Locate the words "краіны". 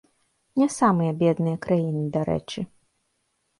1.67-2.03